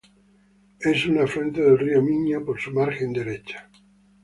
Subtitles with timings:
[0.79, 3.69] Es un afluente del río Miño por su margen derecha.